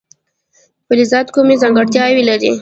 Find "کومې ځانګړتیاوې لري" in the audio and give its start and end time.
1.35-2.51